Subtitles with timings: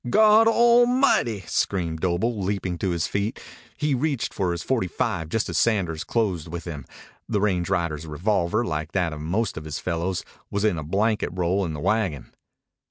[0.09, 3.39] "Goddlemighty!" screamed Doble, leaping to his feet.
[3.77, 6.85] He reached for his forty five, just as Sanders closed with him.
[7.29, 11.29] The range rider's revolver, like that of most of his fellows, was in a blanket
[11.31, 12.33] roll in the wagon.